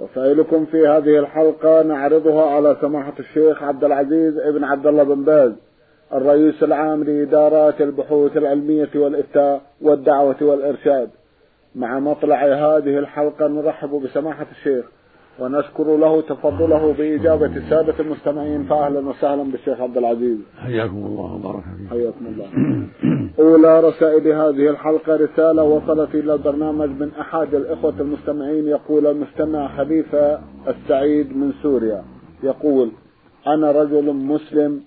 [0.00, 5.52] رسائلكم في هذه الحلقة نعرضها على سماحة الشيخ عبد العزيز ابن عبد الله بن باز
[6.12, 11.10] الرئيس العام لإدارات البحوث العلمية والإفتاء والدعوة والإرشاد.
[11.74, 14.84] مع مطلع هذه الحلقة نرحب بسماحة الشيخ.
[15.40, 20.38] ونشكر له تفضله بإجابة السادة المستمعين فأهلا وسهلا بالشيخ عبد العزيز.
[20.58, 21.88] حياكم الله وبارك فيكم.
[21.90, 22.48] حياكم الله.
[23.38, 30.40] أولى رسائل هذه الحلقة رسالة وصلت إلى البرنامج من أحد الإخوة المستمعين يقول المستمع خليفة
[30.68, 32.04] السعيد من سوريا.
[32.42, 32.90] يقول
[33.46, 34.80] أنا رجل مسلم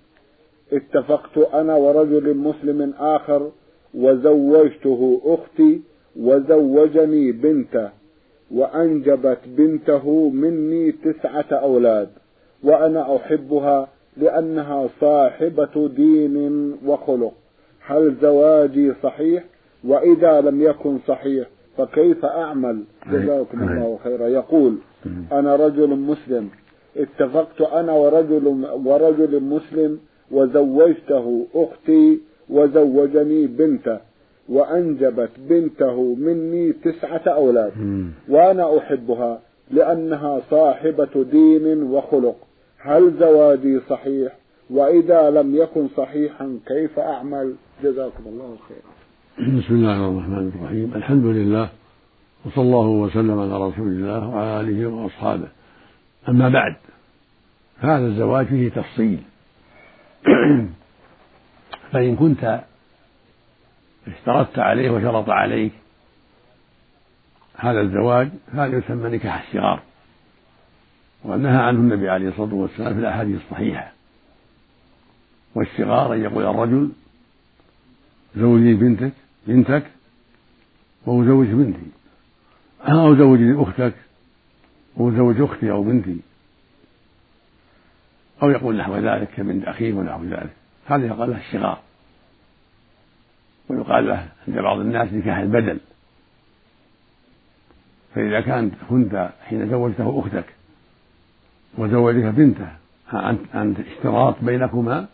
[0.74, 3.52] اتفقت أنا ورجل مسلم آخر
[3.94, 5.82] وزوجته أختي
[6.20, 8.03] وزوجني بنته.
[8.52, 12.10] وأنجبت بنته مني تسعة أولاد
[12.64, 16.38] وأنا أحبها لأنها صاحبة دين
[16.86, 17.34] وخلق.
[17.86, 19.44] هل زواجي صحيح؟
[19.84, 24.28] وإذا لم يكن صحيح فكيف أعمل؟ جزاكم الله خيرا.
[24.28, 24.78] يقول
[25.32, 26.50] أنا رجل مسلم.
[26.98, 30.00] اتفقت أنا ورجل ورجل مسلم
[30.32, 32.20] وزوجته أختي
[32.50, 34.00] وزوجني بنته.
[34.50, 37.72] وأنجبت بنته مني تسعة أولاد.
[38.30, 39.40] وأنا أحبها
[39.72, 42.36] لأنها صاحبة دين وخلق.
[42.80, 44.32] هل زواجي صحيح؟
[44.70, 49.58] وإذا لم يكن صحيحا كيف أعمل؟ جزاكم الله خيرا.
[49.60, 50.92] بسم الله الرحمن الرحيم.
[50.96, 51.70] الحمد لله
[52.46, 55.48] وصلى الله وسلم على رسول الله وعلى آله وأصحابه.
[56.30, 56.76] أما بعد
[57.82, 59.20] فهذا الزواج فيه تفصيل.
[61.92, 62.60] فإن كنت
[64.08, 65.72] اشترطت عليه وشرط عليك
[67.58, 69.82] هذا الزواج هذا يسمى نكاح الصغار.
[71.24, 73.92] ونهى عنه النبي عليه الصلاة والسلام في الأحاديث الصحيحة.
[75.56, 76.92] والصغار أن يقول الرجل
[78.36, 79.12] زوجي بنتك
[79.48, 79.84] بنتك
[81.06, 81.92] وأزوج بنتي.
[82.82, 83.94] أو زوجني أختك
[84.98, 86.18] وأزوج أختي أو بنتي.
[88.44, 90.54] أو يقول نحو ذلك كبنت أخيه ونحو ذلك.
[90.86, 91.80] هذا يقال له الصغار.
[93.70, 95.80] ويقال له عند بعض الناس نكاح البدل.
[98.16, 100.46] فإذا كانت كنت حين زوجته أختك
[101.78, 102.68] وزوجك بنته
[103.14, 105.08] عن اشتراط بينكما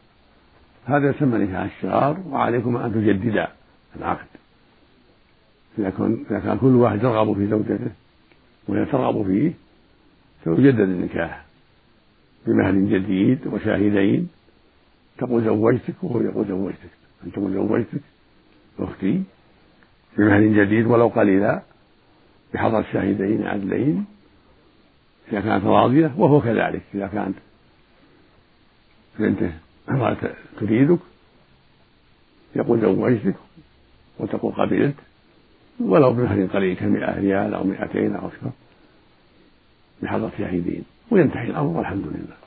[0.86, 3.48] هذا يسمى نكاح الشغار وعليكما أن تجددا
[3.96, 4.28] العقد.
[5.78, 7.92] إذا كان إذا كان كل واحد يرغب في زوجته
[8.68, 9.54] وهي ترغب فيه
[10.44, 11.46] فيجدد النكاح
[12.48, 14.30] بمهر جديد وشاهدين.
[15.18, 16.90] تقول زوجتك وهو يقول زوجتك.
[17.24, 18.02] أن تقول زوجتك
[18.80, 19.24] أختي
[20.18, 21.62] بمهر جديد ولو قليلا
[22.54, 24.06] بحضر شاهدين عدلين
[25.32, 27.36] إذا كانت راضية وهو كذلك إذا كانت
[29.20, 29.54] بنته
[30.60, 31.00] تريدك
[32.56, 33.36] يقول زوجتك
[34.20, 34.96] وتقول قبلت
[35.80, 38.52] ولو بمهر قليل كمئة ريال أو مئتين أو أكثر
[40.02, 42.38] بحضرة شاهدين وينتهي الأمر والحمد لله.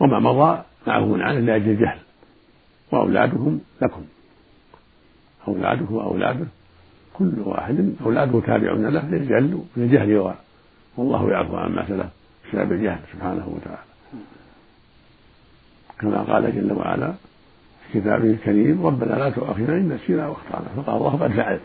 [0.00, 1.98] وما مضى معفو عنه لأجل الجهل
[2.92, 4.04] وأولادهم لكم.
[5.48, 6.46] أولاده وأولاده
[7.14, 10.34] كل واحد أولاده تابعون له للجهل للجهل
[10.96, 12.06] والله يعفو عما سلف
[12.48, 13.84] بسبب الجهل سبحانه وتعالى.
[16.00, 17.14] كما قال جل وعلا
[17.92, 21.62] في كتابه الكريم ربنا لا تؤاخذنا إن نسينا واخطأنا فقال الله قد فعلت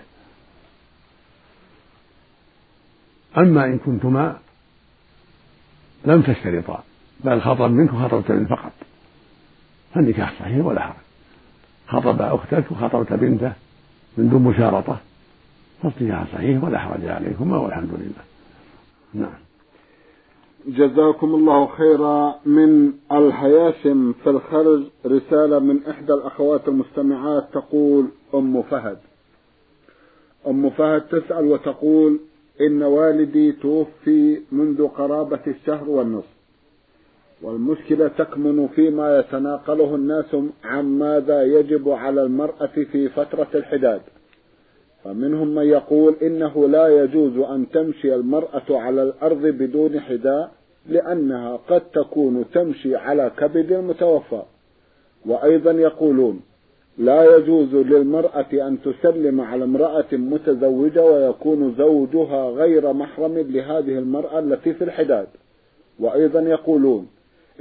[3.37, 4.37] أما إن كنتما
[6.05, 6.83] لم تشترطا
[7.23, 8.71] بل خطب منك وخطبت منه فقط.
[9.93, 10.95] فالنكاح صحيح ولا حرج.
[11.87, 13.53] خطب أختك وخطبت بنته.
[14.19, 14.97] من دون مشارطة.
[15.83, 18.23] فالنكاح صحيح ولا حرج عليكما والحمد لله.
[19.13, 19.39] نعم.
[20.67, 24.83] جزاكم الله خيرا من الهياسم في الخرج.
[25.05, 28.05] رسالة من إحدى الأخوات المستمعات تقول
[28.35, 28.97] أم فهد.
[30.47, 32.19] أم فهد تسأل وتقول
[32.61, 36.38] إن والدي توفي منذ قرابة الشهر والنصف.
[37.41, 44.01] والمشكلة تكمن فيما يتناقله الناس عن ماذا يجب على المرأة في فترة الحداد.
[45.03, 50.51] فمنهم من يقول إنه لا يجوز أن تمشي المرأة على الأرض بدون حذاء
[50.89, 54.41] لأنها قد تكون تمشي على كبد المتوفى
[55.25, 56.41] وأيضا يقولون
[56.97, 64.73] لا يجوز للمرأة أن تسلم على امرأة متزوجة ويكون زوجها غير محرم لهذه المرأة التي
[64.73, 65.27] في الحداد.
[65.99, 67.07] وأيضا يقولون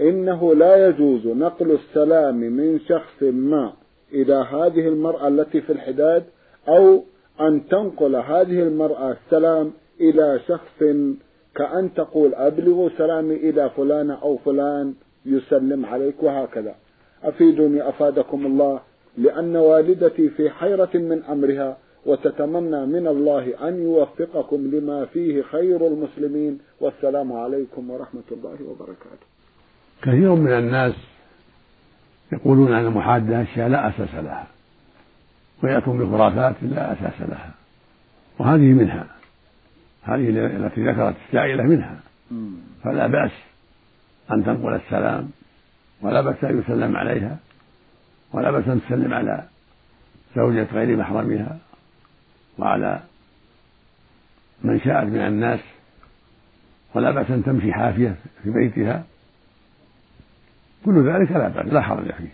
[0.00, 3.72] إنه لا يجوز نقل السلام من شخص ما
[4.12, 6.24] إلى هذه المرأة التي في الحداد
[6.68, 7.02] أو
[7.40, 10.82] أن تنقل هذه المرأة السلام إلى شخص
[11.54, 14.94] كأن تقول أبلغوا سلامي إلى فلان أو فلان
[15.26, 16.74] يسلم عليك وهكذا.
[17.24, 18.80] أفيدوني أفادكم الله
[19.18, 26.58] لأن والدتي في حيرة من أمرها وتتمنى من الله أن يوفقكم لما فيه خير المسلمين.
[26.80, 29.38] والسلام عليكم ورحمة الله وبركاته.
[30.02, 30.94] كثير من الناس
[32.32, 34.46] يقولون أن المحادة أشياء لا أساس لها
[35.62, 37.50] ويأتون بخرافات لا أساس لها
[38.38, 39.06] وهذه منها
[40.02, 41.96] هذه التي ذكرت السائلة منها.
[42.84, 43.30] فلا بأس
[44.32, 45.30] أن تنقل السلام
[46.00, 47.36] ولا بأس أن يسلم عليها
[48.32, 49.44] ولا بأس أن تسلم على
[50.36, 51.58] زوجة غير محرمها
[52.58, 53.00] وعلى
[54.62, 55.60] من شاءت من الناس
[56.94, 59.04] ولا بأس أن تمشي حافية في بيتها.
[60.88, 62.32] كل ذلك لا بأس لا حرج فيه.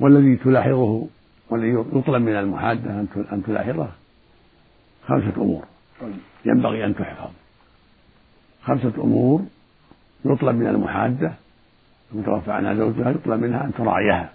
[0.00, 1.06] والذي تلاحظه
[1.50, 2.90] والذي يطلب من المحادة
[3.32, 3.88] أن تلاحظه
[5.06, 5.64] خمسة أمور.
[6.44, 7.30] ينبغي أن تحفظ.
[8.62, 9.42] خمسة أمور
[10.24, 11.32] يطلب من المحادة
[12.12, 14.32] المتوفى عنها زوجها يطلب منها أن تراعيها.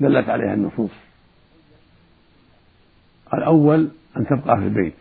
[0.00, 0.90] دلت عليها النصوص.
[3.34, 4.94] الأول أن تبقى في البيت.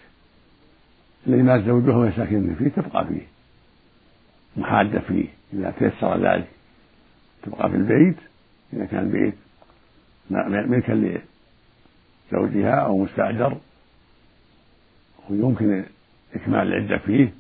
[1.28, 3.35] الذي مات زوجها وهي ساكنة فيه تبقى فيه.
[4.58, 6.48] محادة فيه إذا تيسر ذلك
[7.44, 8.16] تبقى في البيت
[8.74, 9.34] إذا كان بيت
[10.70, 11.22] ملكا
[12.32, 13.58] لزوجها أو مستأجر
[15.30, 15.84] ويمكن
[16.36, 17.34] إكمال العدة فيه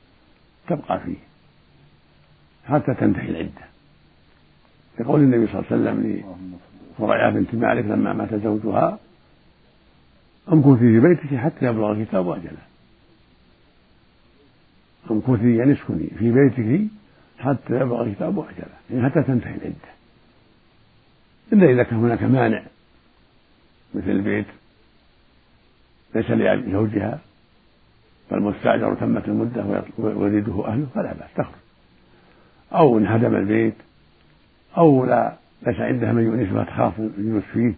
[0.67, 1.15] تبقى فيه
[2.65, 3.65] حتى تنتهي العدة.
[5.00, 6.23] يقول النبي صلى الله عليه وسلم
[7.00, 9.00] لفريعة بنت مالك لما مات زوجها
[10.53, 12.57] امكثي في بيتك حتى يبلغ الكتاب أجله.
[15.11, 16.88] امكثي يعني اسكني في بيتك
[17.39, 19.95] حتى يبلغ الكتاب أجله يعني حتى تنتهي العدة.
[21.53, 22.63] إلا إذا كان هناك مانع
[23.93, 24.45] مثل البيت
[26.15, 27.19] ليس لزوجها
[28.29, 31.55] فالمستأجر تمت المدة ويريده أهله فلا بأس تخرج.
[32.73, 33.75] أو انهدم البيت
[34.77, 35.37] أو لا
[35.67, 37.73] ليس عندها من يؤنسها تخاف يونس فيه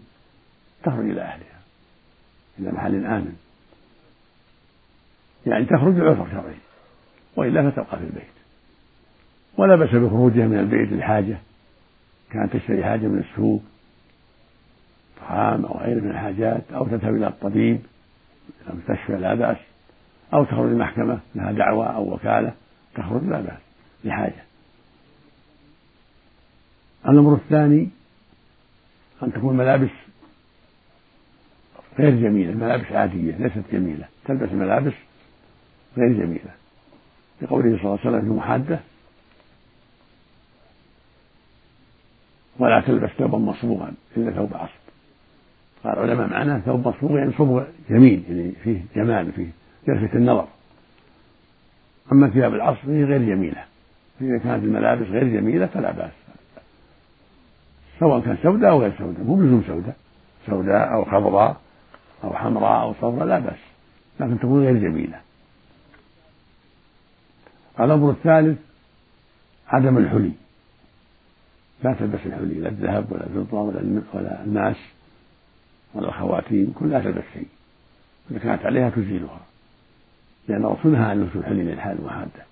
[0.83, 1.59] تخرج إلى أهلها
[2.59, 3.35] إلى محل آمن.
[5.45, 6.55] يعني تخرج لعذر شرعي
[7.35, 8.36] وإلا فتبقى في البيت.
[9.57, 11.37] ولا بأس بخروجها من البيت للحاجة.
[12.31, 13.61] كانت تشتري حاجة من السوق
[15.19, 17.79] طعام أو غيره من الحاجات أو تذهب إلى الطبيب
[18.69, 19.57] المستشفى لا بأس
[20.33, 22.53] أو تخرج المحكمة لها دعوة أو وكالة
[22.95, 23.59] تخرج لا بأس
[24.03, 24.43] لحاجة.
[27.07, 27.89] الأمر الثاني
[29.23, 29.89] أن تكون ملابس
[31.99, 34.07] غير جميلة ملابس عادية ليست جميلة.
[34.25, 34.93] تلبس ملابس
[35.97, 36.51] غير جميلة.
[37.41, 38.79] لقوله صلى الله عليه وسلم في محادة
[42.59, 44.71] ولا تلبس ثوبا مصبوغا إلا ثوب عصب.
[45.83, 49.47] قال العلماء معناه ثوب مصبوغ يعني صبغ جميل يعني فيه جمال فيه
[49.87, 50.47] يلفت النظر.
[52.11, 53.63] أما ثياب العصر فهي غير جميلة.
[54.19, 56.11] فإذا كانت الملابس غير جميلة فلا بأس.
[57.99, 59.95] سواء كان سوداء أو غير سوداء مو بلزوم سوداء.
[60.47, 61.57] سوداء أو خضراء
[62.23, 63.59] أو حمراء أو صفراء لا بأس
[64.19, 65.19] لكن تكون غير جميلة.
[67.79, 68.59] الأمر الثالث
[69.67, 70.31] عدم الحلي.
[71.83, 74.77] لا تلبس الحلي لا الذهب ولا الفضة ولا ولا الماس
[75.93, 77.47] ولا الخواتيم كلها تلبس شيء.
[78.31, 79.41] إذا كانت عليها تزيلها.
[80.47, 82.47] لأن رسولها عن لبس الحلي للحال المحادة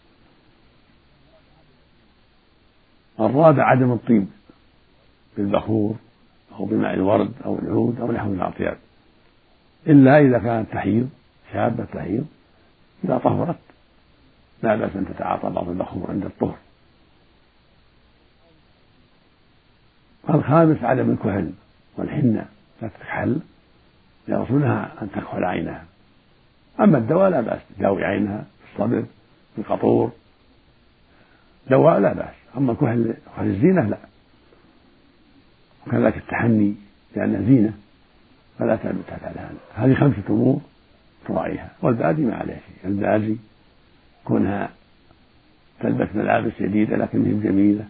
[3.19, 4.27] الرابع عدم الطيب
[5.37, 5.95] بالبخور
[6.51, 8.77] أو بماء الورد أو العود أو نحو من الأطياب.
[9.87, 11.09] إلا إذا كانت تحيض
[11.53, 12.25] شابة تحيض
[13.03, 13.59] إذا طهرت
[14.63, 16.57] لا بأس أن تتعاطى بعض البخور عند الطهر.
[20.29, 21.51] الخامس عدم الكحل
[21.97, 22.45] والحنة
[22.81, 23.39] لا تكحل
[24.27, 25.85] لرسولها أن تكحل عينها.
[26.79, 29.05] أما الدواء لا بأس تداوي عينها بالصبر
[29.57, 30.11] بالقطور
[31.69, 32.35] دواء لا بأس.
[32.57, 33.97] أما كحل كحل الزينة لا.
[35.87, 36.75] وكذلك التحني
[37.15, 37.73] لأنها زينة
[38.59, 40.61] فلا تحت على هذا هذه خمسة أمور
[41.27, 42.91] تراعيها والبادي ما عليه شيء.
[42.91, 43.37] البادي
[44.25, 44.69] كونها
[45.79, 47.85] تلبس ملابس جديدة لكنها جميلة.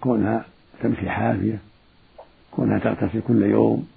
[0.00, 0.44] كونها
[0.80, 1.58] تمشي حافية؟
[2.50, 3.88] كونها تغتسل كل يوم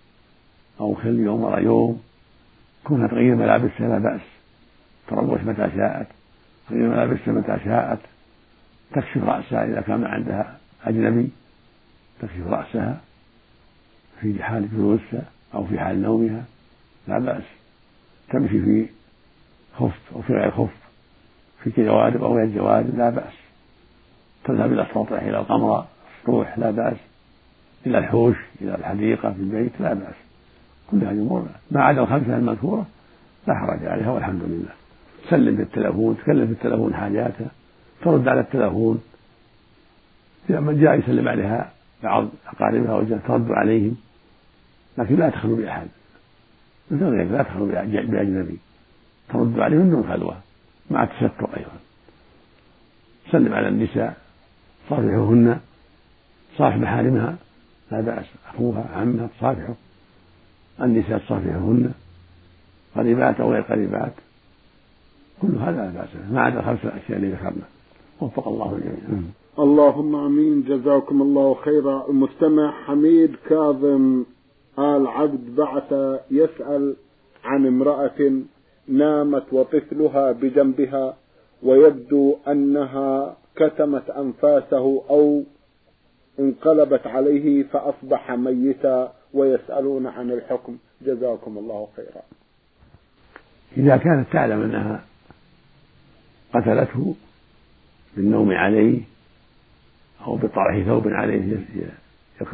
[0.80, 2.04] أو كل يوم ورا يوم.
[2.84, 4.22] كونها تغير ملابسها لا بأس.
[5.08, 6.08] تروش متى شاءت.
[6.70, 8.00] تغير ملابسها متى شاءت.
[8.92, 11.30] تكشف رأسها إذا كان عندها أجنبي.
[12.22, 13.02] تكشف رأسها
[14.22, 15.24] في حال جلوسها
[15.54, 16.44] أو في حال نومها.
[17.08, 17.44] لا بأس.
[18.30, 18.86] تمشي في
[19.80, 20.74] خف أو في غير خف.
[21.64, 23.34] في جوارب أو غير جوارب لا بأس.
[24.44, 25.86] تذهب إلى السطح إلى القمر
[26.24, 26.98] السطوح لا بأس.
[27.86, 30.16] إلى الحوش إلى الحديقة في البيت لا بأس.
[30.92, 32.86] كل هذه أمور ما عدا الخمسة المذكورة
[33.48, 34.74] لا حرج عليها والحمد لله.
[35.28, 37.48] تسلم في التلفون تكلم في التلفون حاجاتها
[38.02, 39.04] ترد على التلفون.
[40.50, 41.72] إذا جاء يسلم عليها
[42.04, 43.96] بعض أقاربها وجاء ترد عليهم.
[44.98, 45.88] لكن لا تخلو بأحد.
[46.92, 48.58] مثل غيرك لا تخلو بأجنبي.
[49.30, 50.38] ترد عليهم من دون خلوة
[50.92, 51.78] مع التستر أيضا.
[53.32, 54.18] سلم على النساء
[54.90, 55.60] صافحوهن
[56.58, 57.36] صافح محارمها
[57.92, 58.26] لا بأس.
[58.54, 59.74] أخوها عمها تصافحه
[60.82, 61.92] النساء تصافحهن
[62.96, 64.14] قريبات أو غير قريبات.
[65.42, 67.68] كل هذا لا بأس ما عدا الخمسة الأشياء اللي ذكرنا.
[68.22, 69.22] وفق الله الجميع.
[69.60, 70.64] اللهم آمين.
[70.64, 72.06] جزاكم الله خيرا.
[72.10, 74.24] المستمع حميد كاظم
[74.80, 75.94] آل عبد بعث
[76.32, 76.96] يسأل
[77.44, 78.42] عن امرأة
[78.88, 81.18] نامت وطفلها بجنبها
[81.64, 85.44] ويبدو أنها كتمت أنفاسه أو
[86.40, 90.78] انقلبت عليه فأصبح ميتا ويسألون عن الحكم.
[91.02, 92.22] جزاكم الله خيرا.
[93.78, 95.04] إذا كانت تعلم أنها
[96.54, 97.16] قتلته
[98.16, 99.02] بالنوم عليه
[100.26, 101.58] أو بطرح ثوب عليه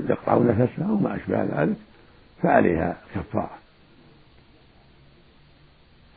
[0.09, 1.75] يقطع نفسه أو ما أشبه ذلك
[2.41, 3.57] فعليها كفارة.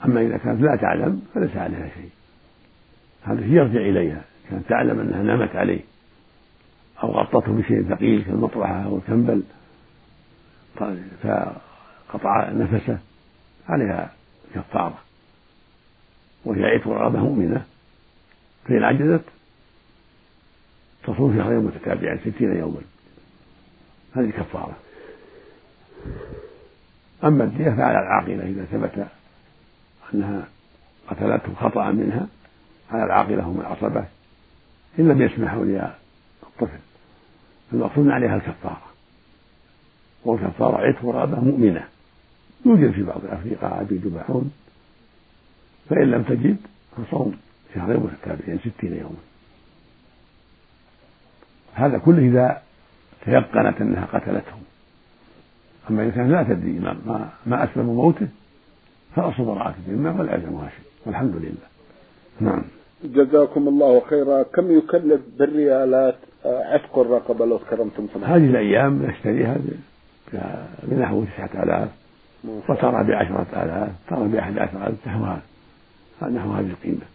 [0.05, 2.11] أما إذا كانت لا تعلم فليس عليها شيء.
[3.23, 4.25] هذا يرجع إليها.
[4.51, 5.81] كانت تعلم أنها نامت عليه.
[7.03, 9.43] أو غطته بشيء ثقيل كالمطرحة أو الكنبل
[11.23, 12.99] فقطع نفسه
[13.69, 14.13] عليها
[14.55, 14.99] كفارة
[16.45, 17.67] وهي عتق رغبة مؤمنة
[18.65, 19.25] فإن عجزت
[21.05, 22.81] تصوم شهرين متتابعين ستين يوما.
[24.17, 24.77] هذه كفارة.
[27.25, 29.07] أما الدية فعلى العاقلة إذا ثبت
[30.15, 30.49] أنها
[31.09, 32.27] قتلته خطأ منها
[32.91, 34.05] على العاقلة هم العصبة
[34.99, 35.99] إن لم يسمح أولياء
[36.43, 36.79] الطفل
[37.75, 38.83] المقصود عليها الكفارة.
[40.25, 41.85] والكفارة عتق رغبة مؤمنة.
[42.67, 44.53] يوجد في بعض الأفريقة عبيد يذبحون.
[45.91, 46.57] فإن لم تجد
[46.97, 47.37] فصوم
[47.75, 49.23] شهرين متتابعين ستين يوما.
[51.75, 52.63] هذا كله إذا
[53.25, 54.57] تيقنت أنها قتلته.
[55.91, 58.29] أما إذا كان لا تدري ما, ما, أسبب موته
[59.17, 60.87] فأصل براءة الذمة ولا يلزمها شيء.
[61.07, 61.69] والحمد لله.
[62.41, 62.63] نعم.
[63.05, 64.43] جزاكم الله خيرا.
[64.43, 69.57] كم يكلف بالريالات؟ عتق الرقبة لو كرمتم سمحت هذه الأيام نشتريها
[70.83, 71.89] بنحو تسعة آلاف
[72.69, 75.25] وترى بعشرة آلاف ترى بأحد عشر ألف نحو
[76.23, 77.07] نحو هذه القيمة.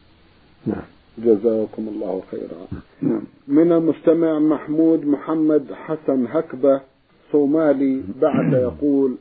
[0.65, 0.84] نعم.
[1.17, 2.67] جزاكم الله خيرا.
[3.01, 3.22] نعم.
[3.48, 6.82] من المستمع محمود محمد حسن هكبة
[7.32, 9.15] صومالي بعد يقول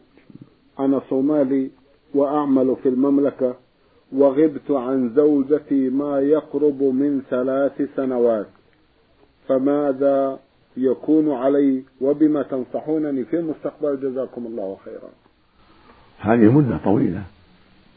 [0.78, 1.70] أنا صومالي
[2.14, 3.54] وأعمل في المملكة
[4.12, 8.46] وغبت عن زوجتي ما يقرب من ثلاث سنوات
[9.48, 10.38] فماذا
[10.76, 15.10] يكون علي وبما تنصحونني في المستقبل؟ جزاكم الله خيرا.
[16.18, 17.22] هذه مدة طويلة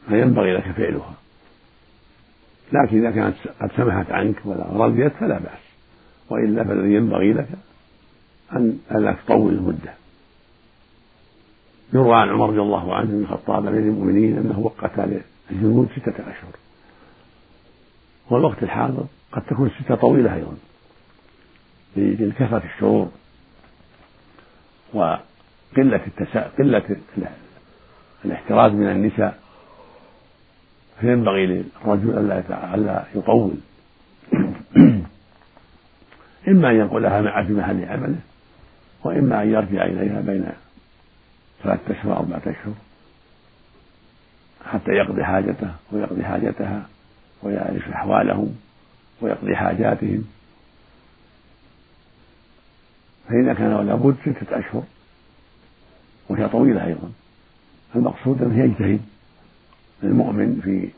[0.07, 1.13] فينبغي لك فعلها.
[2.73, 5.59] لكن إذا كانت قد سمحت عنك ولا رضيت فلا بأس
[6.29, 7.47] وإلا فالذي ينبغي لك
[8.53, 9.93] أن ألا تطول المدة.
[11.93, 14.99] يروى عن عمر رضي الله عنه بن الخطاب امير المؤمنين أنه وقت
[15.51, 16.51] للجنود ستة اشهر
[18.29, 20.57] والوقت الحاضر قد تكون سته طويلة أيضا
[21.97, 23.11] لكثرة الشرور
[24.93, 26.51] وقلة التسا...
[26.57, 26.97] قلة
[28.25, 29.39] الاحتراز من النساء.
[30.99, 33.53] فينبغي للرجل ألا ألا يطول.
[36.47, 38.19] إما أن ينقلها معه في محل عمله
[39.03, 40.45] وإما أن يرجع إليها بين
[41.63, 42.73] ثلاثة أشهر أربعة أشهر.
[44.69, 46.87] حتى يقضي حاجته ويقضي حاجتها
[47.43, 48.55] ويعرف أحوالهم
[49.21, 50.23] ويقضي حاجاتهم.
[53.29, 54.83] فإذا كان لابد ستة أشهر
[56.29, 57.11] وهي طويلة أيضا.
[57.95, 59.01] المقصود أنه يجتهد
[60.03, 60.89] المؤمن في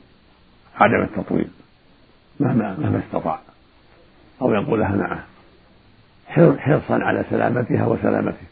[0.75, 1.48] عدم التطويل
[2.40, 3.40] مهما مهما استطاع
[4.42, 5.24] أو ينقلها معه
[6.58, 8.46] حرصا على سلامتها وسلامته.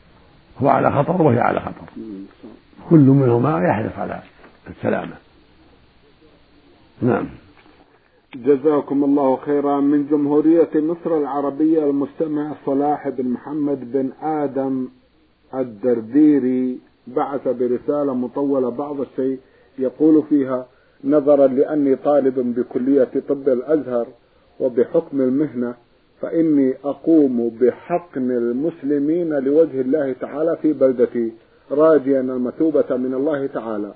[0.61, 1.85] هو على خطر وهي على خطر.
[2.89, 4.21] كل منهما يحرص على
[4.67, 5.15] السلامة.
[7.01, 7.27] نعم.
[8.35, 9.79] جزاكم الله خيرا.
[9.79, 14.87] من جمهورية مصر العربية المستمع صلاح بن محمد بن آدم
[15.53, 19.39] الدرديري بعث برسالة مطولة بعض الشيء
[19.79, 20.67] يقول فيها
[21.03, 24.07] نظرا لأني طالب بكلية طب الأزهر
[24.59, 25.75] وبحكم المهنة
[26.21, 31.31] فإني أقوم بحقن المسلمين لوجه الله تعالى في بلدتي
[31.71, 33.93] راجيا المثوبة من الله تعالى.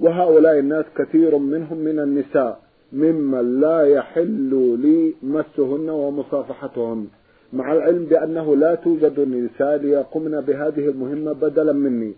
[0.00, 2.60] وهؤلاء الناس كثير منهم من النساء
[2.92, 7.06] ممن لا يحل لي مسهن ومصافحتهن.
[7.52, 12.12] مع العلم بأنه لا توجد نساء ليقمن بهذه المهمة بدلا مني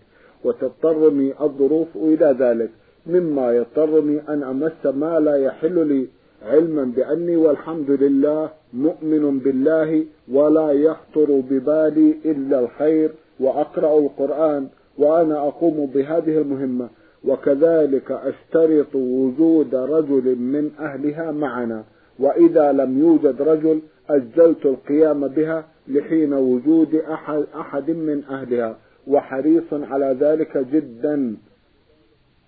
[0.45, 2.71] وتضطرني الظروف إلى ذلك
[3.07, 6.07] مما يضطرني أن أمس ما لا يحل لي
[6.43, 13.11] علما بأني والحمد لله مؤمن بالله ولا يخطر ببالي إلا الخير
[13.41, 16.89] وأقرأ القرآن وأنا أقوم بهذه المهمة.
[17.25, 21.85] وكذلك أشترط وجود رجل من أهلها معنا
[22.19, 28.77] وإذا لم يوجد رجل أجلت القيام بها لحين وجود أحد, أحد من أهلها
[29.07, 31.37] وحريص على ذلك جدا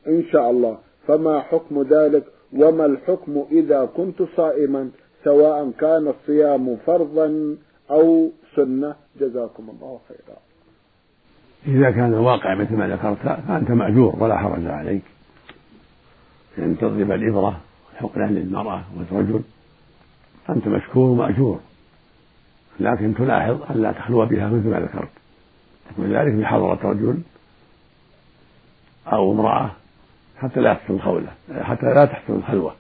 [0.06, 0.78] إن شاء الله.
[1.06, 4.90] فما حكم ذلك؟ وما الحكم إذا كنت صائما؟
[5.24, 7.56] سواء كان الصيام فرضا
[7.90, 8.94] أو سنة.
[9.20, 10.38] جزاكم الله خيرا.
[11.66, 13.18] إذا كان الواقع مثل ما ذكرت
[13.48, 15.02] فأنت مأجور ولا حرج عليك.
[16.58, 17.60] أن تضرب الإبرة
[17.96, 19.42] حقنة للمرأة والرجل
[20.50, 21.60] أنت مشكور ومأجور.
[22.80, 25.08] لكن تلاحظ أن لا تخلو بها مثل ما ذكرت.
[25.90, 27.18] تكون ذلك بحضرة رجل
[29.12, 29.70] أو امرأة
[30.38, 31.28] حتى لا تحصل الخولة
[31.60, 32.74] حتى لا تحصل الخلوة.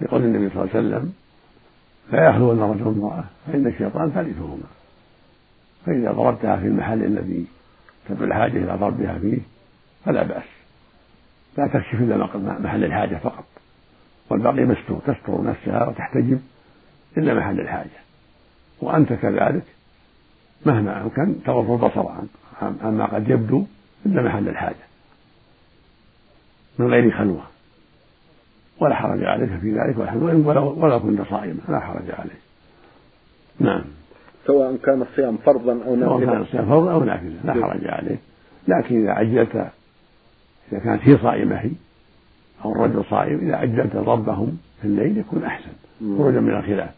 [0.00, 1.12] يقول النبي صلى الله عليه وسلم
[2.12, 4.66] لا يخلون رجل وامرأة فإن الشيطان ثالثهما.
[5.86, 7.46] فإذا ضربتها في المحل الذي
[8.08, 9.38] تدعو الحاجة إلى ضربها فيه
[10.04, 10.42] فلا بأس.
[11.58, 12.16] لا تكشف إلا
[12.58, 13.44] محل الحاجة فقط.
[14.30, 16.40] والباقي مستور تستر نفسها وتحتجب
[17.16, 18.02] إلا محل الحاجة.
[18.80, 19.64] وأنت كذلك
[20.66, 22.08] مهما أمكن تغض البصر
[22.62, 23.66] عما قد يبدو
[24.06, 24.86] إلا محل الحاجة.
[26.78, 27.42] من غير خلوة.
[28.78, 32.42] ولا حرج عليك في ذلك ولو, ولو كنت صائما لا حرج عليك.
[33.60, 33.84] نعم.
[34.46, 38.16] سواء كان الصيام فرضا أو نافلة سواء كان الصيام فرضا أو نافلة لا حرج عليه.
[38.68, 39.56] لكن إذا عجلت
[40.72, 41.70] إذا كانت هي صائمة هي
[42.64, 45.70] أو الرجل صائم إذا عجلت ضربهم في الليل يكون أحسن
[46.00, 46.90] خروجا من الخلاف.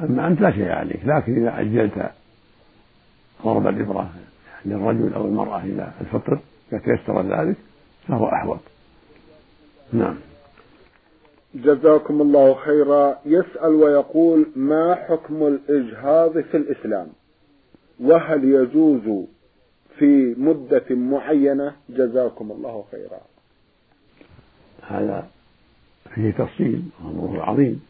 [0.00, 1.00] أما أنت لا شيء عليك.
[1.04, 2.10] لكن إذا عجلت
[3.44, 4.10] ضرب الإبرة
[4.64, 6.38] للرجل أو المرأة إلى الفطر
[6.72, 7.56] إذا تيسر ذلك
[8.08, 8.60] فهو أحوط.
[9.92, 10.14] نعم.
[11.54, 13.18] جزاكم الله خيرا.
[13.26, 17.08] يسأل ويقول ما حكم الإجهاض في الإسلام؟
[18.00, 19.26] وهل يجوز
[19.98, 23.20] في مدة معينة؟ جزاكم الله خيرا.
[24.82, 25.28] هذا
[26.14, 27.82] فيه تفصيل أمره عظيم.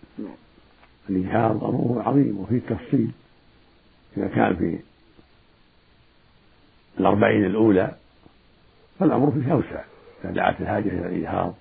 [1.10, 3.10] الإجهاض أمره عظيم وفيه تفصيل.
[4.16, 4.78] إذا كان في
[7.00, 7.94] الأربعين الأولى
[8.98, 9.84] فالأمر فيه أوسع
[10.24, 11.54] إذا دعت الحاجة إلى الإجهاض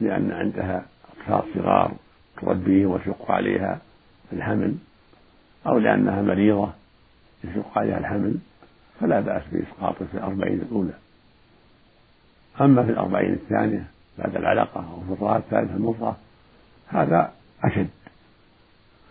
[0.00, 0.86] لأن عندها
[1.26, 1.92] صغار
[2.40, 3.78] تربيهم وتشق عليها
[4.32, 4.74] الحمل
[5.66, 6.70] أو لأنها مريضة
[7.44, 8.34] يشق عليها الحمل
[9.00, 10.94] فلا بأس بإسقاطه في الأربعين الأولى.
[12.60, 13.84] أما في الأربعين الثانية
[14.18, 16.16] بعد العلقة أو في الفترات الثالثة المضغة
[16.88, 17.32] هذا
[17.64, 17.88] أشد.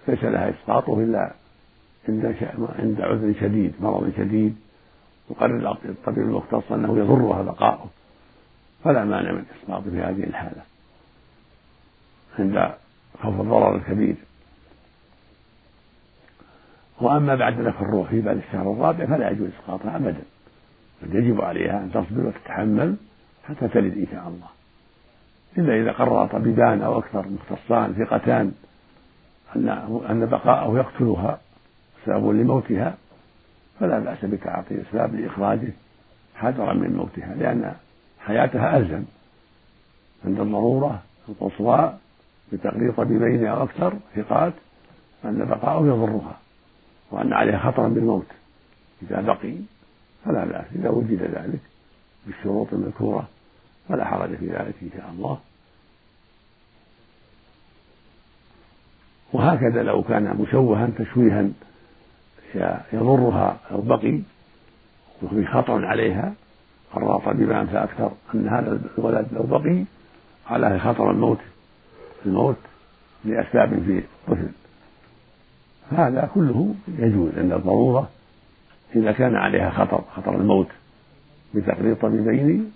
[0.07, 1.33] ليس لها إسقاطه إلا
[2.09, 2.35] عند
[2.79, 4.55] عند عذر شديد مرض شديد
[5.31, 7.89] يقرر الطبيب المختص أنه يضرها بقاؤه
[8.83, 10.61] فلا مانع من إسقاطه في هذه الحالة.
[12.39, 12.71] عند
[13.23, 14.15] خوف الضرر الكبير.
[17.01, 20.23] وأما بعد نفخ الروح في بعد الشهر الرابع فلا يجوز إسقاطها أبدا.
[21.01, 22.95] بل يجب عليها أن تصبر وتتحمل
[23.47, 24.47] حتى تلد إن شاء الله.
[25.57, 28.51] إلا إذا قرر طبيبان أو أكثر مختصان ثقتان
[29.55, 29.69] أن
[30.09, 31.39] أن بقاءه يقتلها
[32.05, 32.97] سبب لموتها
[33.79, 35.73] فلا بأس بتعاطي أسباب لإخراجه
[36.35, 37.73] حذرا من موتها لأن
[38.19, 39.03] حياتها ألزم.
[40.25, 41.93] عند الضرورة القصوى
[42.53, 44.53] بتقرير طبيبين أو أكثر ثقات
[45.25, 46.37] أن بقاءه يضرها
[47.11, 48.25] وأن عليها خطرا بالموت.
[49.01, 49.55] إذا بقي
[50.25, 51.59] فلا بأس إذا وجد ذلك
[52.27, 53.27] بالشروط المذكورة
[53.89, 55.39] فلا حرج في ذلك إن شاء الله.
[59.33, 61.49] وهكذا لو كان مشوها تشويها
[62.93, 64.19] يضرها أو بقي
[65.23, 66.33] وفي خطر عليها
[66.93, 69.83] قرر طبيبان فأكثر أن هذا الولد لو بقي
[70.47, 71.39] عليه خطر الموت.
[72.25, 72.55] الموت
[73.25, 74.49] لأسباب في الطفل.
[75.91, 78.09] هذا كله يجوز عند الضرورة
[78.95, 80.67] إذا كان عليها خطر خطر الموت
[81.55, 82.71] بتقرير طبيبين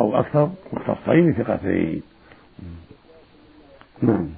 [0.00, 2.02] أو أكثر مختصين ثقتين
[4.02, 4.28] نعم.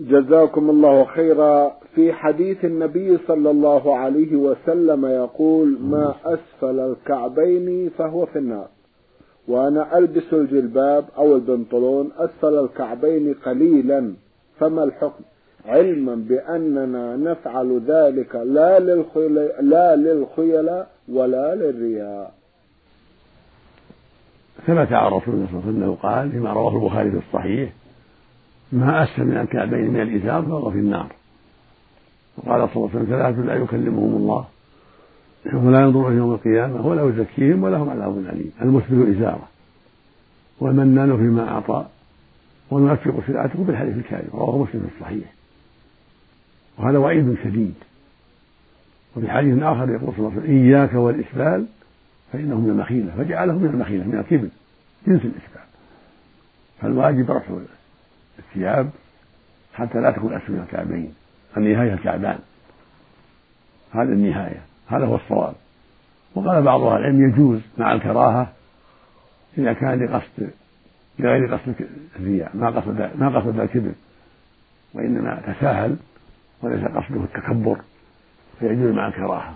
[0.00, 1.78] جزاكم الله خيرا.
[1.94, 8.68] في حديث النبي صلى الله عليه وسلم يقول ما أسفل الكعبين فهو في النار.
[9.48, 14.12] وأنا ألبس الجلباب أو البنطلون أسفل الكعبين قليلا
[14.58, 15.24] فما الحكم؟
[15.66, 22.32] علما بأننا نفعل ذلك لا للخيلاء لا للخيلاء ولا للرياء.
[24.66, 27.72] ثبت عن رسول الله صلى الله عليه وسلم قال فيما رواه البخاري في الصحيح
[28.72, 31.12] ما أسفل من الكعبين من الإزار فهو في النار.
[32.38, 34.46] وقال صلى الله عليه وسلم ثلاثة لا يكلمهم الله.
[35.54, 38.52] ولا ينظر يوم القيامة ولا يزكيهم ولهم عذاب أليم.
[38.62, 39.48] المسبل إزارة.
[40.60, 41.86] والمنان فيما أعطى
[42.70, 45.32] والمنفق سلعته بالحديث الكاذب رواه مسلم في الصحيح.
[46.78, 47.74] وهذا وعيد شديد.
[49.16, 51.66] وفي حديث آخر يقول صلى الله عليه وسلم إياك والإسبال
[52.32, 54.48] فإنه من المخيلة فجعله من المخيلة من الكبر
[55.06, 55.68] جنس الإسبال.
[56.80, 57.54] فالواجب رفع
[58.38, 58.90] الثياب
[59.74, 61.14] حتى لا تكون أسفل الكعبين
[61.56, 62.38] النهاية الكعبان
[63.90, 64.60] هذه النهاية.
[64.88, 65.54] هذا هو الصواب.
[66.34, 68.52] وقال بعض أهل العلم يجوز مع الكراهة
[69.58, 70.50] إذا كان لقصد
[71.18, 71.74] لغير قصد
[72.16, 73.92] الرياء ما قصد ما قصد الكبر.
[74.94, 75.96] وإنما تساهل
[76.62, 77.80] وليس قصده التكبر.
[78.60, 79.54] فيجوز مع الكراهة.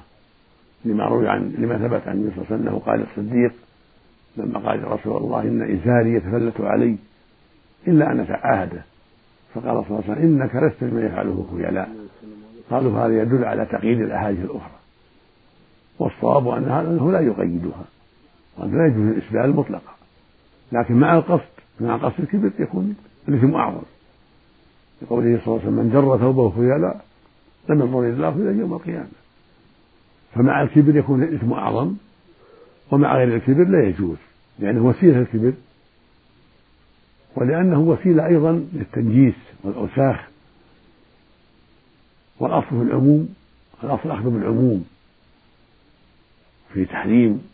[0.84, 3.52] لما روي عن لما ثبت عن النبي صلى الله عليه وسلم أنه قال الصديق
[4.36, 6.96] لما قال يا رسول الله إن إزاري يتفلت علي
[7.88, 8.82] إلا أن اتعاهده
[9.54, 11.88] فقال صلى الله عليه وسلم إنك لست مما يفعله خيلاء.
[12.70, 14.81] قالوا هذا يدل على تقييد الأحاديث الأخرى.
[15.98, 17.84] والصواب أن هذا أنه لا يقيدها
[18.58, 19.92] وأنه لا يجوز الاسبال مطلقا
[20.72, 22.96] لكن مع القصد مع قصد الكبر يكون
[23.28, 23.82] الاثم أعظم.
[25.02, 27.04] لقوله صلى الله عليه وسلم من جر ثوبه خيلاء
[27.68, 29.08] لم ينظر الله إلى يوم القيامة.
[30.34, 31.94] فمع الكبر يكون الاثم أعظم
[32.90, 34.16] ومع غير الكبر لا يجوز
[34.58, 35.52] لأنه وسيلة الكبر
[37.36, 40.28] ولأنه وسيلة أيضا للتنجيس والأوساخ.
[42.40, 43.34] والأصل في العموم
[43.84, 44.84] الأصل الاخذ بالعموم.
[46.74, 47.48] في تحريم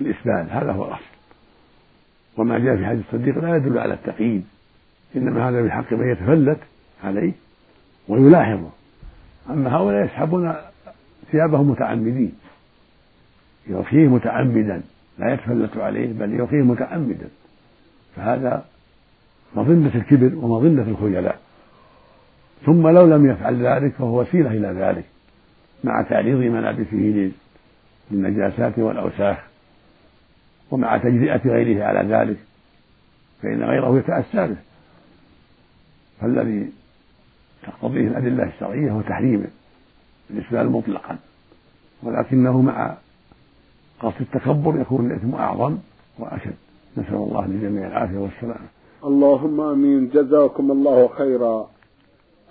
[0.00, 1.02] الإسبال هذا هو الأصل.
[2.36, 4.44] وما جاء في حديث الصديق لا يدل على التقييد
[5.16, 6.58] إنما هذا بحق من يتفلت
[7.04, 7.32] عليه
[8.08, 8.70] ويلاحظه.
[9.50, 10.54] أما هؤلاء يسحبون
[11.32, 12.32] ثيابهم متعمدين
[13.66, 14.82] يرخيه متعمدا
[15.18, 17.28] لا يتفلت عليه بل يرخيه متعمدا.
[18.16, 18.64] فهذا
[19.56, 21.38] مظنة الكبر ومظنة الخيلاء
[22.66, 25.04] ثم لو لم يفعل ذلك فهو وسيلة إلى ذلك
[25.84, 27.32] مع تعريض ملابسه
[28.10, 29.38] للنجاسات والأوساخ.
[30.70, 32.36] ومع تجزئة غيره على ذلك
[33.42, 34.56] فإن غيره يتأسى به.
[36.20, 36.72] فالذي
[37.62, 39.48] تقتضيه الأدلة الشرعية هو تحريمه
[40.30, 41.18] الإسبال مطلقا.
[42.02, 42.94] ولكنه مع
[44.00, 45.78] قصد التكبر يكون الإثم أعظم
[46.18, 46.54] وأشد.
[46.96, 48.68] نسأل الله للجميع العافية والسلامة.
[49.04, 50.08] اللهم آمين.
[50.08, 51.70] جزاكم الله خيرا.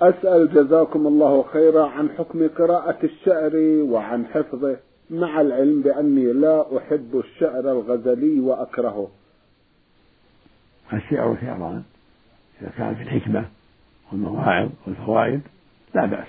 [0.02, 3.56] أسأل جزاكم الله خيرا عن حكم قراءة الشعر
[3.92, 4.78] وعن حفظه.
[5.12, 9.12] مع العلم بأني لا أحب الشعر الغزلي وأكرهه.
[10.94, 11.84] الشعر شعران
[12.62, 13.46] إذا كان في الحكمة
[14.12, 15.42] والمواعظ والفوائد
[15.96, 16.28] لا بأس.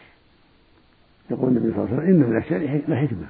[1.31, 3.29] يقول النبي صلى الله عليه وسلم ان من الشعر لحكمه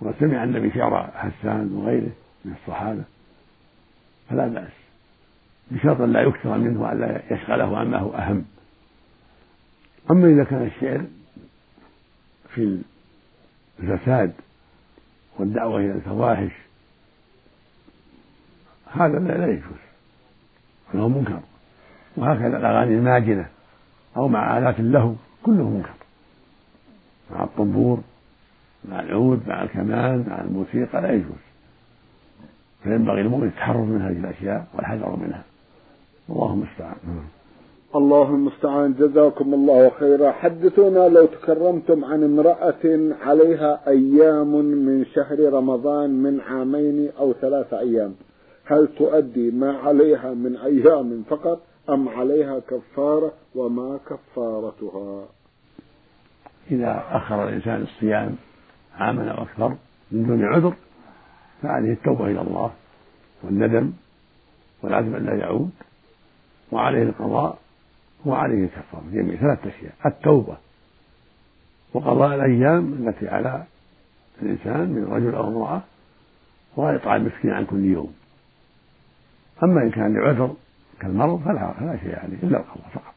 [0.00, 2.10] وقد سمع النبي شعر حسان وغيره
[2.44, 3.04] من الصحابة
[4.30, 4.72] فلا بأس.
[5.70, 8.44] بشرط لا يكثر منه وألا يشغله عما هو أهم.
[10.10, 11.04] أما إذا كان الشعر
[12.54, 12.78] في
[13.80, 14.32] الفساد
[15.38, 16.52] والدعوة إلى الفواحش.
[18.92, 19.78] هذا لا يجوز.
[20.92, 21.40] فهو منكر.
[22.16, 23.48] وهكذا الأغاني الماجنة
[24.16, 25.94] أو مع آلات اللهو كله منكر.
[27.30, 28.00] مع الطنبور
[28.84, 31.42] مع العود مع الكمان مع الموسيقى لا يجوز.
[32.82, 35.42] فينبغي المؤمن التحرر من هذه الأشياء والحذر منها.
[36.28, 37.28] والله المستعان.
[37.94, 38.94] الله المستعان.
[38.94, 40.32] جزاكم الله خيرا.
[40.32, 48.14] حدثونا لو تكرمتم عن امرأة عليها أيام من شهر رمضان من عامين أو ثلاثة أيام.
[48.64, 55.24] هل تؤدي ما عليها من أيام فقط أم عليها كفارة وما كفارتها؟
[56.70, 58.36] إذا أخر الإنسان الصيام
[58.94, 59.76] عاما أو أكثر
[60.12, 60.74] من دون عذر
[61.62, 62.70] فعليه التوبة إلى الله
[63.44, 63.92] والندم
[64.82, 65.70] والعزم أن لا يعود
[66.72, 67.58] وعليه القضاء
[68.26, 69.92] وعليه الكفارة جميع ثلاثة أشياء.
[70.06, 70.56] التوبة.
[71.94, 73.64] وقضاء الأيام التي على
[74.42, 75.82] الإنسان من رجل أو امرأة
[76.76, 78.12] وإطعام مسكين عن كل يوم.
[79.62, 80.54] أما إن كان لعذر
[81.00, 83.14] كالمرض فلا فلا شيء عليه إلا القضاء فقط.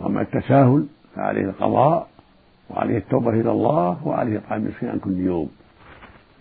[0.00, 2.08] وأما التساهل فعليه القضاء
[2.70, 5.50] وعليه التوبة إلى الله وعليه إطعام مسكين عن كل يوم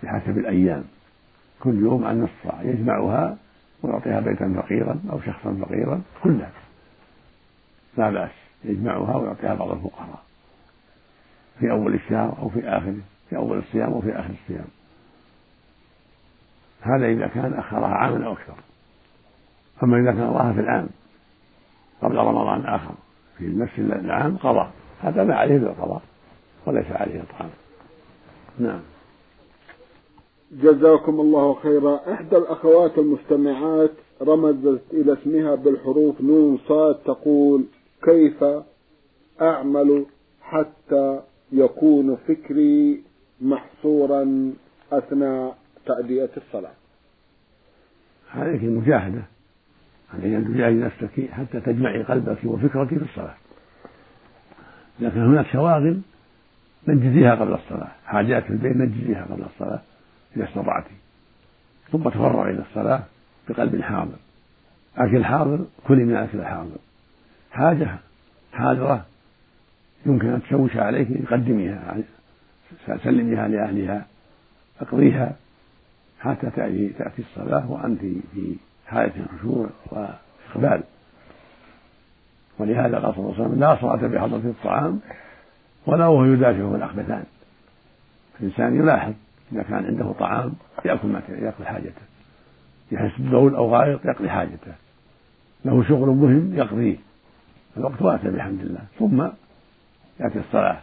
[0.04, 0.84] بحسب الأيام.
[1.60, 3.38] كل يوم عن نصف يجمعها
[3.84, 6.52] ويعطيها بيتا فقيرا أو شخصا فقيرا كلها.
[7.98, 8.32] لا بأس
[8.64, 10.24] يجمعها ويعطيها بعض الفقراء
[11.60, 13.00] في أول الشهر أو في آخره
[13.30, 14.68] في أول الصيام وفي آخر الصيام.
[16.82, 18.54] هذا إذا كان أخرها عاما أو أكثر.
[19.84, 20.90] أما إذا كان الله في العام
[22.02, 22.94] قبل رمضان آخر
[23.38, 24.70] في نفس العام قضى
[25.02, 26.02] هذا ما عليه بالقضاء
[26.66, 27.50] وليس عليه إطعام.
[28.60, 28.80] نعم.
[30.52, 32.00] جزاكم الله خيرا.
[32.14, 37.66] إحدى الأخوات المستمعات رمزت إلى اسمها بالحروف نون صاد تقول
[38.04, 38.44] كيف
[39.42, 40.06] أعمل
[40.42, 43.04] حتى يكون فكري
[43.42, 44.54] محصورا
[44.92, 46.72] أثناء تأدية الصلاة؟
[48.36, 49.22] عليك المجاهدة
[50.14, 53.36] عليك أن تجاهدي نفسك حتى تجمعي قلبك وفكرك في الصلاة.
[55.00, 56.02] لكن هناك شواغل
[56.88, 57.92] نجزيها قبل الصلاة.
[58.06, 59.82] حاجات في البيت نجزيها قبل الصلاة
[60.38, 60.86] إذا استطعت.
[61.92, 63.04] ثم تفرغ إلى الصلاة
[63.50, 64.18] بقلب حاضر.
[64.98, 66.78] أكل حاضر كلي من أكل الحاضر
[67.52, 67.96] حاجة
[68.54, 69.06] حاضرة
[70.06, 71.98] يمكن أن تشوش عليك قدميها
[73.04, 74.06] سلميها لأهلها
[74.82, 75.36] أقضيها
[76.20, 78.56] حتى تأتي تأتي الصلاة وأنت في
[78.88, 80.84] حالة خشوع وإقبال.
[82.60, 85.00] ولهذا قال صلى الله عليه وسلم لا صلاة بحضرة الطعام
[85.86, 87.24] ولا وهو يدافعه الأخبثان
[88.40, 89.14] الإنسان يلاحظ
[89.52, 90.54] إذا كان عنده طعام
[90.86, 92.02] يأكل ما يأكل حاجته.
[92.92, 94.74] يحس ببول أو غائط يقضي حاجته.
[95.66, 96.96] له شغل مهم يقضيه.
[97.80, 98.82] الوقت واسع بحمد الله.
[99.00, 99.22] ثم
[100.20, 100.82] يأتي الصلاة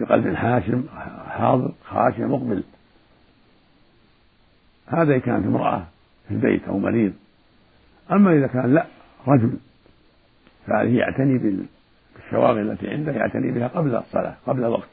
[0.00, 0.84] بقلب حاشم
[1.28, 2.62] حاضر خاشع مقبل.
[4.86, 5.86] هذا إذا كانت امرأة
[6.28, 7.12] في البيت أو مريض.
[8.12, 8.86] أما إذا كان لا
[9.26, 9.56] رجل.
[10.66, 11.66] فعليه يعتني
[12.16, 14.88] بالشواغل التي عنده يعتني بها قبل الصلاة قبل الوقت.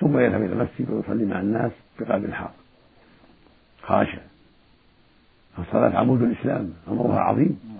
[0.00, 2.52] ثم يذهب إلى المسجد ويصلي مع الناس بقلب حاضر.
[3.82, 4.18] خاشع.
[5.58, 7.73] الصلاة عمود الإسلام أمرها عظيم.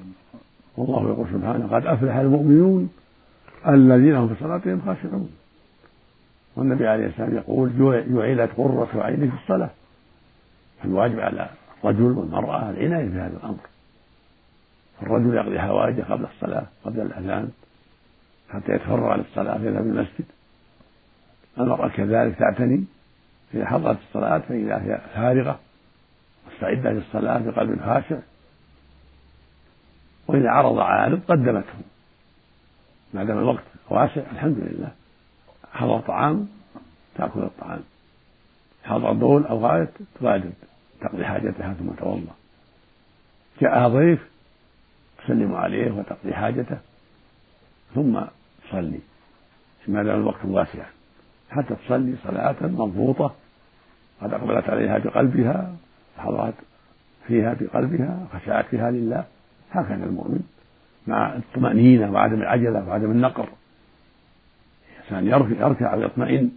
[0.77, 2.91] والله يقول سبحانه قد أفلح المؤمنون
[3.69, 5.31] الذين هم في صلاتهم خاشعون.
[6.57, 9.71] والنبي عليه السلام يقول جعلت قرة عيني في الصلاة.
[10.83, 11.49] فالواجب على
[11.85, 13.59] الرجل والمرأة العناية بهذا الأمر.
[15.03, 17.51] الرجل يقضي حوائجه قبل الصلاة قبل الأذان
[18.51, 20.25] حتى يتفرغ للصلاة فيذهب المسجد.
[21.59, 22.85] المرأة كذلك تعتني
[23.55, 25.59] إذا حضرت الصلاة فإذا هي فارغة
[26.53, 28.19] مستعدة للصلاة بقلب خاشع
[30.27, 31.75] وإذا عرض عارض قدمته.
[33.15, 34.91] ما دام الوقت واسع الحمد لله.
[35.73, 36.49] حضر طعام
[37.15, 37.81] تأكل الطعام.
[38.85, 39.89] حضر بول أو غائط
[40.21, 40.51] تغادر
[41.01, 42.35] تقضي حاجتها ثم توضأ.
[43.61, 44.29] جاءها ضيف
[45.25, 46.79] تسلم عليه وتقضي حاجته
[47.95, 48.21] ثم
[48.69, 49.01] تصلي
[49.89, 50.87] ما دام الوقت واسعا
[51.51, 53.35] حتى تصلي صلاة مضبوطة.
[54.21, 55.77] قد أقبلت عليها بقلبها
[56.19, 56.55] حضرت
[57.27, 59.25] فيها بقلبها خشعت فيها لله.
[59.75, 60.43] هكذا المؤمن
[61.07, 63.49] مع الطمأنينة وعدم العجلة وعدم النقر.
[65.11, 66.51] الإنسان يركع ويطمئن.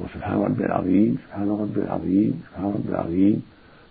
[0.00, 3.42] وسبحان ربي العظيم سبحان ربي العظيم سبحان ربي العظيم.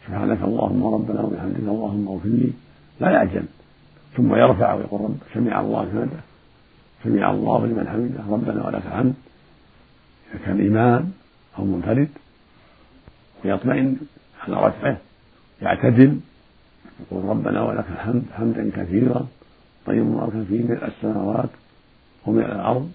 [0.07, 2.51] سبحانك اللهم ربنا وبحمدك اللهم اغفر لي.
[2.99, 3.45] لا يعجل.
[4.17, 6.21] ثم يرفع ويقول رب سمع الله حمده.
[7.03, 8.23] سمع الله لمن حمده.
[8.33, 9.13] ربنا ولك الحمد.
[10.31, 11.11] إذا كان إمام
[11.59, 12.09] أو منفرد
[13.45, 13.97] ويطمئن
[14.43, 14.97] على رفعه
[15.61, 16.19] يعتدل
[17.01, 19.27] يقول ربنا ولك الحمد حمدا كثيرا
[19.85, 21.49] طيب مباركا فيه ملء السماوات
[22.25, 22.91] وملء الأرض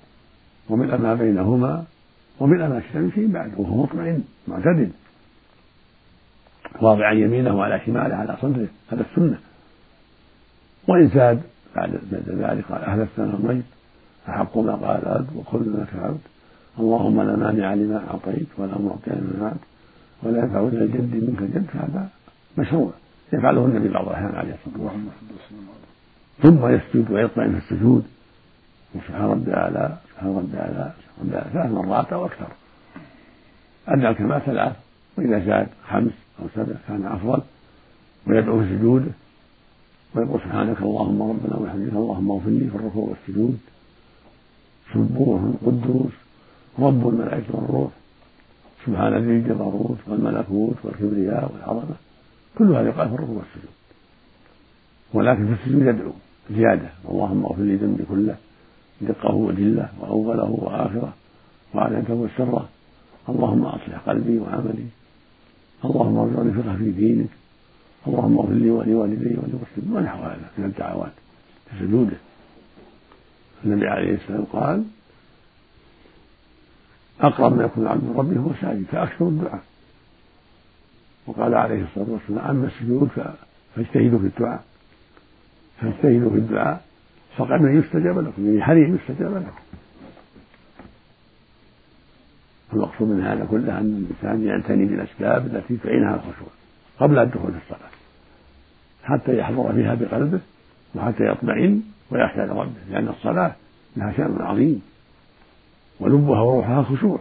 [0.69, 1.85] وملء ما بينهما
[2.41, 4.91] وملء ما شئت فيه بعد وهو مطمئن معتدل.
[6.81, 9.39] واضعا يمينه على شماله على صدره هذا السنة.
[10.89, 11.43] وإن زاد
[11.77, 13.65] بعد ذلك قال أهل السنة الميت
[14.29, 16.21] أحق ما قال العبد وكل لك عبد
[16.79, 19.61] اللهم لا مانع لما أعطيت ولا معطي لما أعطيت
[20.23, 22.09] ولا ينفع ذا الجد منك الجد فهذا
[22.59, 22.93] مشروع.
[23.33, 25.09] يفعله النبي بعض الأحيان عليه الصلاة والسلام.
[26.43, 28.05] ثم يسجد ويطمئن في السجود.
[28.95, 32.49] وسبحان ربي الأعلى سبحان ربي الأعلى سبحان ربي الأعلى ثلاث مرات أو أكثر.
[33.89, 34.77] أدنى الكمال ثلاث.
[35.19, 36.13] وإذا زاد خمس
[36.43, 37.43] أو سبع كان أفضل.
[38.27, 39.11] ويدعو في سجوده
[40.15, 43.59] ويقول سبحانك اللهم ربنا وبحمدك اللهم اغفر لي في الركوع والسجود.
[44.95, 46.13] سبوح قدوس
[46.79, 47.91] رب الملائكة والروح.
[48.87, 51.97] سبحان ذي الجبروت والملكوت والكبرياء والعظمة.
[52.59, 53.75] كل هذا يقال في الركوع والسجود.
[55.15, 56.13] ولكن في السجود يدعو
[56.51, 56.89] زيادة.
[57.09, 58.37] اللهم اغفر لي ذنبي كله
[59.01, 61.13] دقه وجله وأوله وآخره
[61.75, 62.69] وعلانته وسره
[63.29, 64.87] اللهم أصلح قلبي وعملي.
[65.85, 67.29] اللهم ارزقني فقه في دينك.
[68.07, 71.13] اللهم اغفر لي ولوالدي وللمسلمين ونحو هذا من الدعوات
[71.71, 72.17] في سجوده
[73.65, 74.85] النبي عليه السلام قال
[77.21, 79.63] أقرب ما يكون العبد من ربه هو ساجد فأكثر الدعاء.
[81.27, 83.09] وقال عليه الصلاة والسلام أما السجود
[83.77, 84.65] فاجتهدوا في الدعاء.
[85.81, 86.85] فاجتهدوا في الدعاء.
[87.37, 89.51] فقد يستجاب لكم يعني حري يستجاب لكم؟
[92.73, 96.49] المقصود من هذا كله أن الإنسان يعتني بالأسباب التي تعينها الخشوع
[97.01, 97.91] قبل الدخول في الصلاة.
[99.05, 100.41] حتى يحضر فيها بقلبه
[100.95, 103.53] وحتى يطمئن ويخشى لربه لأن الصلاة
[103.97, 104.83] لها شأن عظيم.
[106.01, 107.19] ولبها وروحها خشوع.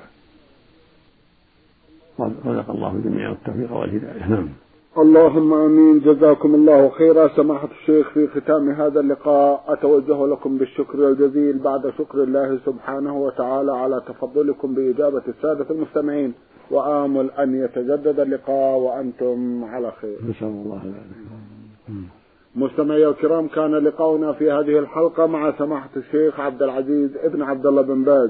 [2.19, 4.29] رزق الله الجميع التوفيق والهداية.
[4.29, 4.49] نعم.
[4.97, 5.99] اللهم آمين.
[5.99, 7.27] جزاكم الله خيرا.
[7.27, 13.71] سماحة الشيخ في ختام هذا اللقاء أتوجه لكم بالشكر الجزيل بعد شكر الله سبحانه وتعالى
[13.71, 16.33] على تفضلكم بإجابة السادة المستمعين.
[16.71, 20.17] وآمل أن يتجدد اللقاء وأنتم على خير.
[20.29, 20.81] نسأل الله
[22.55, 27.81] مستمعي الكرام كان لقاؤنا في هذه الحلقة مع سماحة الشيخ عبد العزيز ابن عبد الله
[27.81, 28.29] بن باز.